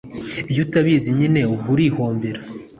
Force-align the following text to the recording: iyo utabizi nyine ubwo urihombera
iyo 0.51 0.61
utabizi 0.65 1.09
nyine 1.17 1.41
ubwo 1.53 1.69
urihombera 1.75 2.41